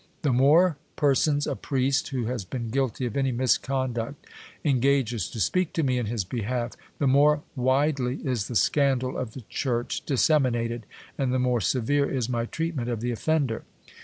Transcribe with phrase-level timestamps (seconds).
[0.23, 4.25] The more persons a priest, who has been guilty of any misconduct,
[4.65, 9.33] engages to speak to me in his behalf, the more widely is the scandal of
[9.33, 10.87] the church disseminated,
[11.19, 13.63] and the more severe is my treatment of the offender.